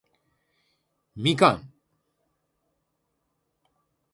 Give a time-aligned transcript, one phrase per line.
[1.15, 1.69] みかん